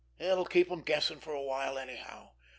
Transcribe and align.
It'll 0.17 0.45
keep 0.45 0.71
'em 0.71 0.81
guessing 0.81 1.19
for 1.19 1.31
a 1.31 1.43
while 1.43 1.77
anyhow. 1.77 2.31